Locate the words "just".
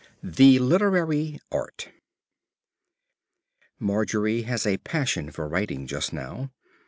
5.85-6.11